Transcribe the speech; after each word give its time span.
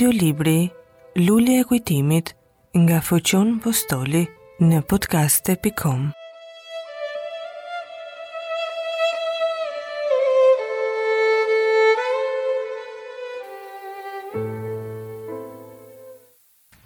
libri 0.00 0.70
Lulli 1.14 1.58
e 1.58 1.64
kujtimit 1.64 2.34
nga 2.78 2.98
Fuqion 3.06 3.60
Postoli 3.62 4.22
në 4.68 4.78
podcaste.com 4.90 6.00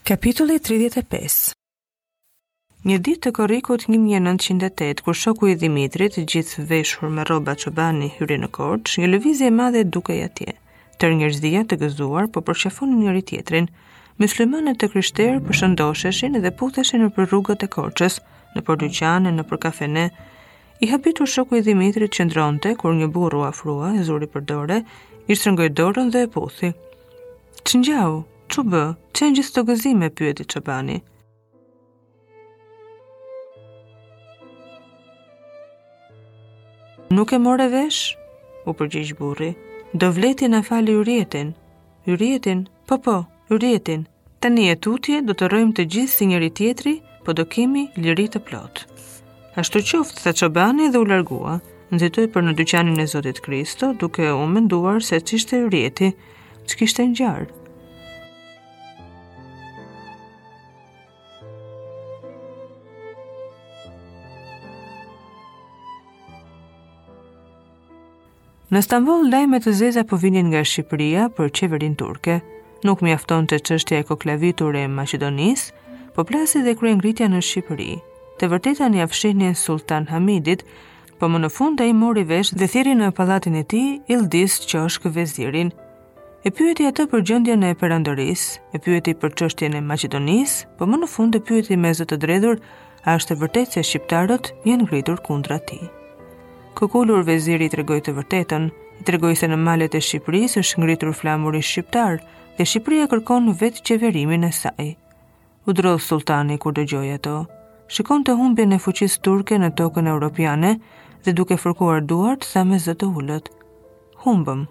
Kapitulli 0.02 0.59
35 0.59 1.54
Një 2.86 2.98
ditë 2.98 3.20
të 3.20 3.32
korikut 3.38 3.86
1908, 3.86 5.02
kur 5.07 5.15
shoku 5.23 5.46
i 5.46 5.54
Dimitrit, 5.62 6.18
gjithë 6.32 6.66
veshur 6.74 7.09
me 7.10 7.24
roba 7.24 7.54
që 7.62 7.70
bani 7.80 8.10
hyri 8.18 8.38
në 8.43 8.51
korç, 8.60 8.98
një 8.98 9.15
lëvizje 9.15 9.51
madhe 9.60 9.82
duke 9.96 10.15
i 10.15 10.23
atje. 10.29 10.54
Tër 11.02 11.12
njerëzia 11.18 11.60
të 11.68 11.77
gëzuar 11.82 12.30
po 12.32 12.41
përshefon 12.46 12.95
njëri 12.96 13.20
tjetrin. 13.30 13.66
Myslimanët 14.23 14.78
të 14.80 14.88
krishterë 14.95 15.42
përshëndosheshin 15.48 16.38
dhe 16.41 16.52
putheshin 16.60 17.02
në 17.04 17.10
për 17.16 17.27
rrugët 17.28 17.66
e 17.66 17.68
Korçës, 17.77 18.16
në 18.56 18.62
për 18.66 18.78
dyqane, 18.84 19.32
në 19.37 19.45
për 19.51 19.60
kafene. 19.66 20.06
I 20.84 20.88
hapitur 20.95 21.28
shoku 21.28 21.59
i 21.60 21.64
Dimitrit 21.66 22.16
që 22.16 22.27
ndronte, 22.30 22.73
kur 22.80 22.96
një 22.96 23.10
u 23.12 23.42
afrua, 23.51 23.92
e 24.01 24.04
zuri 24.09 24.27
për 24.28 24.42
dore, 24.52 24.78
i 25.28 25.34
shtrëngoi 25.37 25.68
dorën 25.77 26.09
dhe 26.14 26.23
e 26.24 26.30
puthi. 26.37 26.73
Çngjau, 27.66 28.24
çu 28.48 28.60
që 28.65 28.68
bë, 28.70 28.84
që 29.15 29.30
njës 29.34 29.48
të 29.54 29.60
gëzime, 29.68 30.09
pyeti 30.16 30.45
që 30.52 30.60
bani. 30.66 30.98
Nuk 37.10 37.32
e 37.32 37.38
more 37.38 37.68
vesh, 37.71 38.15
u 38.66 38.73
përgjish 38.74 39.12
burri. 39.18 39.52
Do 39.95 40.10
vletin 40.16 40.52
e 40.54 40.62
fali 40.62 40.96
u 40.96 41.04
rjetin. 41.04 41.54
U 42.06 42.16
rjetin? 42.16 42.66
Po, 42.87 42.98
po, 42.98 43.24
u 43.51 43.59
rjetin. 43.59 44.04
Tani 44.40 44.70
e 44.70 44.76
tutje 44.80 45.23
do 45.23 45.32
të 45.32 45.48
rëjmë 45.51 45.74
të 45.78 45.84
gjithë 45.95 46.12
si 46.15 46.26
njëri 46.26 46.51
tjetri, 46.51 46.95
po 47.24 47.32
do 47.32 47.45
kemi 47.46 47.87
liri 47.96 48.26
të 48.28 48.40
plotë. 48.48 48.88
Ashtu 49.62 49.80
qoftë 49.88 50.23
se 50.26 50.32
çobani 50.43 50.90
dhe 50.90 50.98
u 51.01 51.06
largua, 51.09 51.60
nxitoi 51.95 52.26
për 52.34 52.45
në 52.48 52.56
dyqanin 52.59 53.01
e 53.02 53.06
Zotit 53.12 53.40
Kristo 53.46 53.93
duke 54.01 54.26
u 54.34 54.43
menduar 54.46 55.01
se 55.02 55.23
ç'ishte 55.23 55.62
yrieti, 55.68 56.12
ç'kishte 56.66 57.02
ngjarë. 57.12 57.52
Në 68.75 68.81
Stambull, 68.82 69.28
lajme 69.31 69.60
të 69.62 69.72
zeza 69.78 70.03
po 70.10 70.16
vinin 70.19 70.48
nga 70.50 70.64
Shqipëria 70.66 71.28
për 71.36 71.53
qeverin 71.54 71.92
turke. 71.94 72.41
Nuk 72.82 72.98
mi 73.04 73.12
afton 73.14 73.47
të 73.47 73.60
qështja 73.69 74.00
e 74.03 74.06
koklavitur 74.09 74.75
e 74.81 74.88
Macedonis, 74.91 75.69
po 76.16 76.25
plasit 76.26 76.64
dhe 76.66 76.72
kryen 76.81 76.98
gritja 76.98 77.28
në 77.31 77.44
Shqipëri. 77.47 77.92
Të 78.41 78.48
vërteta 78.50 78.88
një 78.91 79.04
afshinje 79.04 79.53
Sultan 79.60 80.09
Hamidit, 80.10 80.64
po 81.20 81.28
më 81.31 81.44
në 81.44 81.50
fund 81.54 81.78
të 81.78 81.87
i 81.92 81.92
mori 81.94 82.25
vesh 82.32 82.50
dhe 82.59 82.66
thiri 82.75 82.97
në 82.98 83.12
palatin 83.14 83.54
e 83.54 83.62
ti, 83.70 83.82
ildis 84.10 84.59
që 84.66 84.82
është 84.88 85.04
këvezirin. 85.06 85.70
E 86.47 86.50
pyeti 86.50 86.88
atë 86.91 87.06
për 87.14 87.22
gjëndjen 87.31 87.62
e 87.69 87.70
perandëris, 87.78 88.48
e 88.75 88.81
pyeti 88.82 89.14
për 89.22 89.34
qështjen 89.44 89.78
e 89.78 89.84
Macedonis, 89.92 90.64
po 90.78 90.91
më 90.91 91.04
në 91.04 91.10
fund 91.14 91.38
e 91.38 91.42
pyeti 91.48 91.78
me 91.78 91.94
zëtë 91.94 92.19
dredhur, 92.26 92.59
a 93.06 93.14
është 93.20 93.38
vërtet 93.44 93.78
se 93.78 93.84
Shqiptarët 93.92 94.50
jenë 94.66 94.91
gritur 94.91 95.22
kundra 95.22 95.60
ti 95.70 95.81
këkullur 96.77 97.25
veziri 97.25 97.66
i 97.66 97.72
tregoi 97.72 98.03
të 98.05 98.12
vërtetën, 98.19 98.65
i 99.00 99.05
tregoi 99.09 99.34
se 99.41 99.49
në 99.49 99.56
malet 99.56 99.94
e 99.97 100.00
Shqipëris 100.05 100.59
është 100.60 100.83
ngritur 100.83 101.15
flamuri 101.17 101.62
shqiptar 101.65 102.19
dhe 102.59 102.67
Shqipëria 102.69 103.06
kërkon 103.12 103.49
vetë 103.61 103.83
qeverimin 103.89 104.45
e 104.45 104.50
saj. 104.53 104.89
U 105.67 105.73
drodhë 105.78 106.05
sultani 106.05 106.59
kur 106.61 106.77
dëgjoi 106.77 107.15
ato, 107.17 107.37
shikon 107.89 108.27
të 108.28 108.37
humbje 108.39 108.67
në 108.69 108.81
fuqis 108.84 109.17
turke 109.25 109.56
në 109.59 109.73
tokën 109.81 110.11
europiane 110.12 110.75
dhe 111.25 111.33
duke 111.39 111.56
fërkuar 111.62 112.05
duart 112.12 112.45
sa 112.45 112.65
me 112.69 112.77
zëtë 112.87 113.09
ullët. 113.09 113.49
Humbëm. 114.27 114.67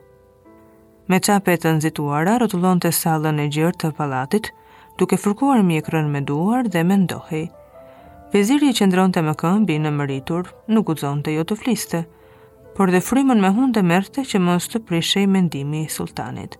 Me 1.10 1.20
qape 1.22 1.58
të 1.58 1.74
nëzituara, 1.78 2.38
rëtullon 2.42 2.86
të 2.86 2.94
salën 3.02 3.42
e 3.44 3.50
gjërë 3.56 3.80
të 3.82 3.92
palatit, 3.98 4.52
duke 5.02 5.18
fërkuar 5.26 5.66
mjekrën 5.66 6.10
me 6.14 6.22
duar 6.22 6.70
dhe 6.70 6.84
me 6.86 7.02
ndohi. 7.02 7.46
Veziri 8.36 8.68
i 8.74 8.76
qëndron 8.76 9.14
të 9.16 9.22
më 9.24 9.34
këmbi 9.40 9.76
në 9.80 9.92
mëritur, 9.96 10.50
nuk 10.76 10.90
u 10.92 10.94
zonë 11.00 11.22
të 11.24 11.34
jo 11.38 11.44
të 11.48 11.56
fliste, 11.56 12.00
por 12.76 12.92
dhe 12.92 13.00
frimën 13.08 13.40
me 13.40 13.48
hunde 13.56 13.80
merte 13.92 14.26
që 14.28 14.42
mos 14.44 14.66
të 14.68 14.82
prishej 14.90 15.24
mendimi 15.32 15.86
i 15.86 15.92
sultanit. 15.94 16.58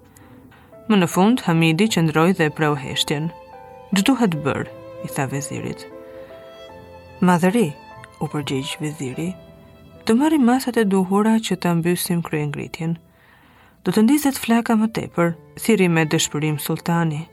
Më 0.88 1.02
në 1.02 1.10
fund, 1.12 1.42
Hamidi 1.50 1.90
qëndroj 1.92 2.30
dhe 2.40 2.48
preu 2.56 2.78
heshtjen. 2.80 3.26
Gjë 3.92 4.06
duhet 4.12 4.38
bërë, 4.46 4.72
i 5.06 5.10
tha 5.18 5.26
vezirit. 5.34 5.84
Madhëri, 7.20 7.66
u 8.24 8.30
përgjigj 8.32 8.72
veziri, 8.86 9.28
të 10.08 10.16
marim 10.22 10.48
masat 10.48 10.80
e 10.80 10.86
duhura 10.96 11.34
që 11.50 11.58
të 11.60 11.74
mbysim 11.82 12.22
krye 12.30 12.46
ngritjen. 12.54 12.96
Do 13.84 13.92
të 13.92 14.06
ndizet 14.08 14.40
flaka 14.46 14.80
më 14.80 14.94
tepër, 15.02 15.36
thiri 15.60 15.92
me 15.92 16.08
dëshpërim 16.08 16.56
sultani, 16.70 17.26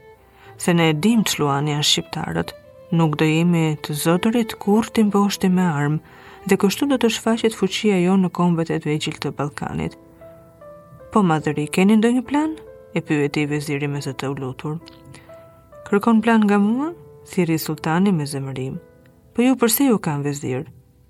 se 0.62 0.74
ne 0.74 0.88
e 0.90 0.98
dim 1.06 1.22
që 1.30 1.46
janë 1.46 1.78
shqiptarët, 1.86 2.50
nuk 2.92 3.16
do 3.20 3.24
jemi 3.28 3.62
të 3.86 3.94
zotërit 4.04 4.52
kur 4.62 4.88
të 4.92 5.06
mboshti 5.08 5.48
me 5.56 5.64
armë, 5.80 5.98
dhe 6.48 6.58
kështu 6.62 6.88
do 6.90 6.98
të 7.00 7.08
shfaqet 7.16 7.54
fuqia 7.58 7.96
jo 8.04 8.18
në 8.20 8.30
kombet 8.36 8.70
e 8.74 8.78
të 8.78 8.90
vegjil 8.90 9.16
të 9.24 9.32
Balkanit. 9.38 9.94
Po, 11.12 11.22
madhëri, 11.28 11.66
keni 11.74 11.98
ndo 12.00 12.10
një 12.18 12.24
plan? 12.30 12.54
e 12.94 13.00
pyet 13.00 13.36
i 13.40 13.46
veziri 13.48 13.88
me 13.88 14.00
zëtë 14.04 14.28
u 14.28 14.34
lutur. 14.42 14.74
Kërkon 15.86 16.20
plan 16.24 16.42
nga 16.44 16.58
mua? 16.60 16.90
thiri 17.32 17.56
sultani 17.62 18.12
me 18.12 18.26
zemërim. 18.32 18.74
Po 19.32 19.42
ju 19.46 19.54
përse 19.62 19.84
ju 19.88 19.98
kam 19.98 20.22
vezir? 20.26 20.66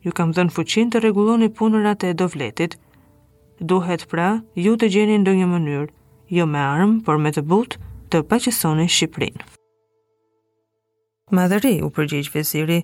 Ju 0.06 0.12
kam 0.14 0.30
dhën 0.32 0.50
fuqin 0.54 0.90
të 0.90 1.02
reguloni 1.02 1.48
punërat 1.58 2.04
e 2.06 2.12
dovletit. 2.14 2.78
Duhet 3.60 4.06
pra, 4.10 4.28
ju 4.54 4.72
të 4.76 4.86
gjeni 4.94 5.18
ndonjë 5.22 5.40
një 5.42 5.48
mënyrë, 5.54 5.90
jo 6.38 6.44
me 6.46 6.62
armë, 6.74 7.02
por 7.06 7.18
me 7.18 7.34
të 7.34 7.42
butë, 7.52 7.78
të 8.10 8.22
paqësoni 8.30 8.86
Shqiprinë. 8.90 9.58
Madhëri, 11.32 11.70
u 11.80 11.88
përgjigj 11.96 12.28
veziri, 12.34 12.74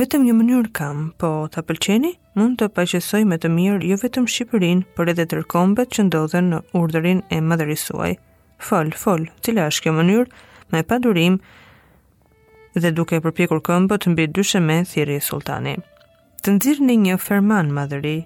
vetëm 0.00 0.24
një 0.28 0.34
mënyrë 0.40 0.68
kam, 0.78 0.98
po 1.18 1.30
ta 1.50 1.64
pëlqeni, 1.66 2.12
mund 2.38 2.60
të 2.60 2.68
paqesoj 2.76 3.24
me 3.26 3.38
të 3.42 3.50
mirë 3.50 3.88
jo 3.90 3.96
vetëm 4.04 4.28
Shqipërinë, 4.34 4.84
por 4.94 5.10
edhe 5.10 5.24
tërkombet 5.32 5.96
që 5.96 6.04
ndodhen 6.06 6.52
në 6.52 6.60
urdhrin 6.78 7.24
e 7.34 7.40
madhërisë 7.50 7.88
suaj. 7.88 8.12
Fol, 8.68 8.94
fol, 9.02 9.26
cila 9.42 9.66
është 9.72 9.88
kjo 9.88 9.96
mënyrë? 9.98 10.30
Me 10.70 10.84
padurim 10.92 11.40
dhe 12.78 12.94
duke 13.00 13.18
përpjekur 13.26 13.64
këmbët 13.66 14.06
mbi 14.14 14.28
dyshe 14.38 14.62
me 14.70 14.78
thiri 14.92 15.18
sultani. 15.30 15.74
Të 16.42 16.54
nxirrni 16.54 17.00
një 17.02 17.08
një 17.14 17.22
ferman 17.26 17.74
madhëri, 17.80 18.16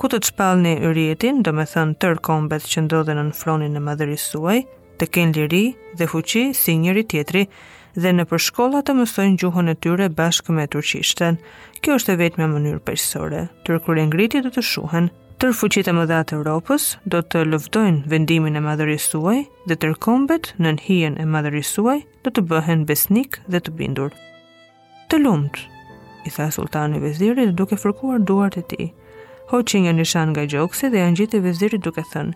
ku 0.00 0.08
të 0.08 0.18
çpallni 0.24 0.70
me 0.80 1.14
domethënë 1.46 1.96
tër 2.02 2.14
kombet 2.24 2.64
që 2.74 2.80
ndodhen 2.86 3.18
në 3.20 3.34
fronin 3.36 3.74
e 3.76 3.80
madhërisë 3.88 4.28
suaj, 4.32 4.60
të 4.98 5.06
kenë 5.16 5.34
liri 5.42 5.64
dhe 5.98 6.06
fuqi 6.08 6.44
si 6.56 6.72
njëri 6.80 7.02
tjetri 7.10 7.42
dhe 8.00 8.10
në 8.16 8.24
përshkolla 8.30 8.80
të 8.88 8.94
mësojnë 9.00 9.36
gjuhën 9.42 9.68
e 9.68 9.74
tyre 9.84 10.06
bashkë 10.16 10.52
me 10.56 10.64
turqishtën. 10.72 11.36
Kjo 11.84 11.98
është 11.98 12.12
e 12.12 12.16
vetme 12.22 12.48
mënyrë 12.48 12.80
përshësore, 12.88 13.42
Tërkur 13.68 14.00
ngriti 14.08 14.40
do 14.40 14.48
të 14.56 14.64
shuhen, 14.70 15.10
tër 15.36 15.52
fuqit 15.60 15.90
e 15.92 15.92
mëdha 15.98 16.22
të 16.30 16.38
Europës 16.38 16.88
do 17.04 17.20
të 17.20 17.44
lëvdojnë 17.52 18.00
vendimin 18.14 18.56
e 18.56 18.64
madhërisë 18.70 19.10
suaj 19.12 19.38
dhe 19.68 19.76
tër 19.76 19.98
kombet 20.00 20.54
nën 20.64 20.80
hijen 20.86 21.20
e 21.20 21.28
madhërisë 21.28 21.74
suaj 21.76 21.98
do 22.24 22.32
të 22.32 22.46
bëhen 22.54 22.86
besnik 22.88 23.36
dhe 23.52 23.60
të 23.60 23.76
bindur. 23.82 24.16
Të 25.12 25.20
lumt, 25.26 25.60
i 26.24 26.32
tha 26.32 26.48
sultani 26.56 27.02
vezirit 27.04 27.52
duke 27.52 27.76
fërkuar 27.84 28.24
duart 28.30 28.56
e 28.56 28.64
tij 28.72 28.90
hoqë 29.50 29.80
një 29.82 29.92
një 29.98 30.04
shanë 30.08 30.32
nga 30.34 30.42
gjoksi 30.52 30.88
dhe 30.92 31.00
janë 31.02 31.18
gjitë 31.18 31.38
e 31.74 31.78
duke 31.86 32.04
thënë, 32.12 32.34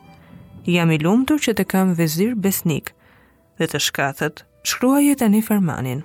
jam 0.67 0.91
i 0.91 0.99
lumtur 0.99 1.39
që 1.39 1.53
të 1.57 1.65
kam 1.71 1.93
vezir 1.95 2.35
besnik, 2.35 2.91
dhe 3.59 3.67
të 3.71 3.79
shkathët, 3.87 4.43
shkrua 4.65 4.99
jetë 5.07 5.25
e 5.27 5.29
një 5.35 5.43
fermanin. 5.49 6.01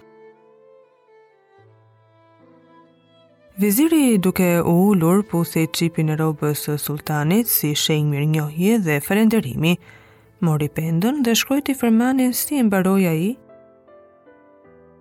Vezirë 3.60 4.02
duke 4.24 4.50
u 4.62 4.74
ullur 4.92 5.24
pu 5.28 5.44
se 5.44 5.66
qipin 5.68 6.10
e 6.10 6.16
robës 6.16 6.68
sultanit 6.80 7.48
si 7.52 7.74
shenjë 7.76 8.08
mirë 8.12 8.30
njohje 8.38 8.78
dhe 8.86 9.00
ferenderimi, 9.04 9.74
mori 10.46 10.70
pendën 10.78 11.18
dhe 11.26 11.34
shkruajt 11.36 11.74
i 11.74 11.80
fermanin 11.82 12.32
si 12.34 12.56
e 12.56 12.64
a 13.10 13.14
i, 13.14 13.36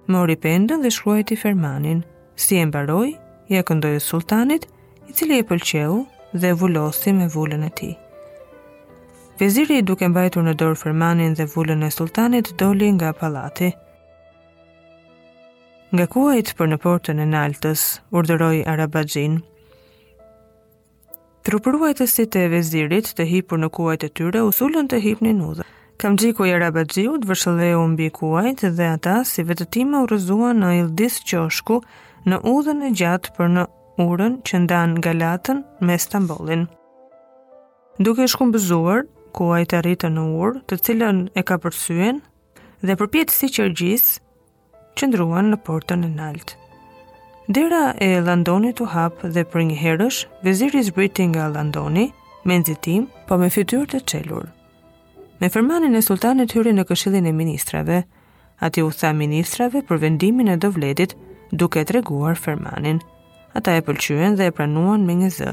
mori 0.08 0.36
pendën 0.36 0.82
dhe 0.82 0.90
shkruajt 0.90 1.30
i 1.30 1.36
fermanin 1.36 2.02
si 2.34 2.56
e 2.56 2.64
mbaroj, 2.66 3.12
ja 3.48 3.62
këndojë 3.62 4.00
sultanit, 4.02 4.66
i 5.08 5.12
cili 5.16 5.38
e 5.40 5.44
pëlqeu 5.48 6.02
dhe 6.36 6.50
vullosi 6.60 7.12
me 7.16 7.28
vullën 7.32 7.62
e 7.64 7.70
ti. 7.78 7.90
Veziri 9.40 9.78
duke 9.90 10.08
mbajtur 10.10 10.44
në 10.44 10.54
dorë 10.60 10.80
fermanin 10.82 11.36
dhe 11.38 11.46
vullën 11.52 11.84
e 11.86 11.90
sultanit 11.94 12.50
doli 12.60 12.90
nga 12.96 13.12
palati. 13.16 13.70
Nga 15.94 16.06
kuajt 16.12 16.50
për 16.58 16.68
në 16.72 16.78
portën 16.84 17.22
e 17.24 17.28
naltës, 17.34 17.84
urderoj 18.18 18.64
Arabajin, 18.74 19.38
Të 21.48 22.04
si 22.12 22.24
të 22.28 22.40
vezirit 22.52 23.06
të 23.16 23.24
hipur 23.30 23.56
në 23.60 23.68
kuajt 23.76 24.02
e 24.04 24.08
tyre 24.16 24.40
usullën 24.48 24.86
të 24.90 24.96
hip 25.04 25.18
një 25.24 25.30
nudhe. 25.40 25.64
Kam 26.00 26.16
gjiku 26.20 26.44
i 26.46 26.52
Arabajiu 26.52 27.12
të 27.18 27.86
mbi 27.88 28.10
kuajt 28.18 28.60
dhe 28.76 28.86
ata 28.96 29.16
si 29.24 29.40
vetëtima 29.48 29.96
u 30.02 30.06
rëzua 30.10 30.50
në 30.60 30.68
ildis 30.80 31.14
qoshku 31.28 31.76
në 32.28 32.36
udhën 32.54 32.80
e 32.88 32.90
gjatë 33.00 33.32
për 33.36 33.48
në 33.54 33.62
urën 34.06 34.34
që 34.46 34.58
ndanë 34.66 34.98
nga 34.98 35.12
latën 35.20 35.62
me 35.86 35.96
Stambolin. 35.98 36.66
Duke 37.98 38.26
shkumbëzuar, 38.30 39.06
ku 39.34 39.48
a 39.54 39.58
i 39.62 39.66
të 39.68 39.80
rritë 39.84 40.10
në 40.14 40.24
urë, 40.38 40.60
të 40.68 40.78
cilën 40.86 41.24
e 41.38 41.42
ka 41.48 41.56
përsyen, 41.64 42.20
dhe 42.86 42.98
përpjetë 43.00 43.34
si 43.34 43.50
qërgjisë, 43.56 44.24
ndruan 45.08 45.46
në 45.52 45.56
portën 45.66 46.02
e 46.02 46.08
naltë. 46.14 46.54
Dera 47.54 47.92
e 48.02 48.08
Landoni 48.26 48.72
të 48.74 48.86
hapë 48.92 49.28
dhe 49.36 49.44
për 49.52 49.62
një 49.68 49.76
herësh, 49.82 50.16
veziri 50.46 50.82
zbriti 50.88 51.26
nga 51.30 51.46
Landoni, 51.54 52.08
me 52.46 52.54
nëzitim, 52.58 53.06
po 53.28 53.38
me 53.38 53.48
fytyr 53.54 53.86
të 53.88 54.00
qelur. 54.10 54.48
Me 55.38 55.46
fërmanin 55.54 55.94
e 55.94 56.02
sultanit 56.02 56.52
hyri 56.56 56.74
në 56.74 56.84
këshillin 56.90 57.30
e 57.30 57.34
ministrave, 57.40 58.00
ati 58.66 58.82
u 58.82 58.90
tha 58.90 59.12
ministrave 59.14 59.84
për 59.86 60.02
vendimin 60.02 60.50
e 60.50 60.56
dovledit 60.66 61.14
duke 61.54 61.86
të 61.86 61.98
reguar 62.00 62.34
fërmanin 62.36 62.98
ata 63.58 63.74
e 63.78 63.82
pëlqyen 63.86 64.34
dhe 64.38 64.44
e 64.50 64.54
pranuan 64.56 65.02
me 65.08 65.14
një 65.20 65.28
zë. 65.36 65.50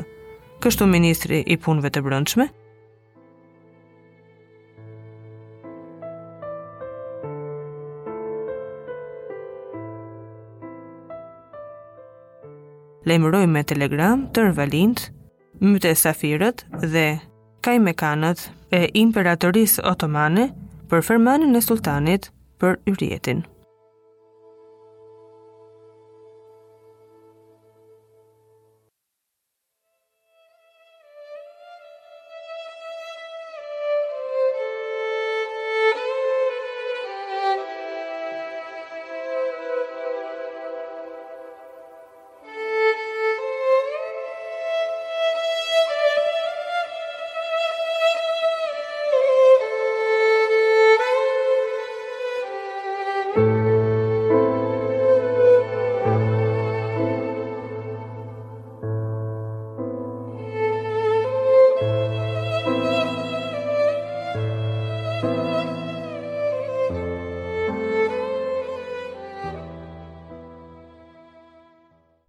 Kështu 0.61 0.85
ministri 0.95 1.39
i 1.53 1.55
punëve 1.63 1.89
të 1.93 2.01
brëndshme 2.05 2.45
lejmëroj 13.09 13.43
me 13.53 13.61
telegram 13.71 14.23
të 14.33 14.47
rëvalint, 14.47 15.03
mëte 15.67 15.91
safirët 16.03 16.63
dhe 16.95 17.05
kajmekanët 17.65 18.47
e 18.79 18.81
imperatorisë 19.03 19.85
otomane 19.93 20.47
për 20.89 21.05
fermanin 21.11 21.57
e 21.61 21.65
sultanit 21.69 22.31
për 22.61 22.81
yrjetin. 22.93 23.45